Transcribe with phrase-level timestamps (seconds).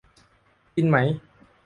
[0.75, 0.97] กินไหม?